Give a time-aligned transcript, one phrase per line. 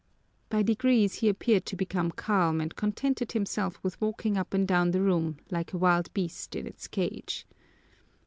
[0.49, 4.89] By degrees he appeared to become calm and contented himself with walking up and down
[4.89, 7.45] the room like a wild beast in its cage.